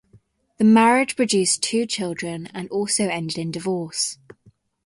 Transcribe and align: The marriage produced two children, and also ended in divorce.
The 0.57 0.63
marriage 0.63 1.15
produced 1.15 1.61
two 1.61 1.85
children, 1.85 2.47
and 2.55 2.67
also 2.69 3.03
ended 3.07 3.37
in 3.37 3.51
divorce. 3.51 4.17